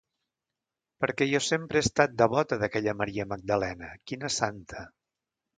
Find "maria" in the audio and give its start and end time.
3.03-3.29